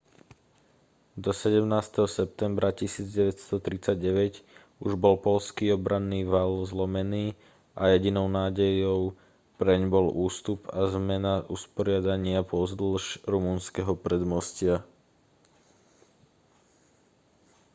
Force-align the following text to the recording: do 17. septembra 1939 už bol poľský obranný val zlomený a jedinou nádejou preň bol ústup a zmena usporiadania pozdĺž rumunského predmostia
do 1.23 1.29
17. 1.29 1.61
septembra 2.19 2.67
1939 2.73 4.81
už 4.85 4.91
bol 5.03 5.13
poľský 5.27 5.65
obranný 5.77 6.21
val 6.33 6.51
zlomený 6.71 7.25
a 7.79 7.83
jedinou 7.93 8.25
nádejou 8.37 9.01
preň 9.61 9.81
bol 9.93 10.05
ústup 10.25 10.59
a 10.77 10.81
zmena 10.95 11.33
usporiadania 11.55 12.41
pozdĺž 12.53 13.03
rumunského 13.33 13.93
predmostia 14.05 14.75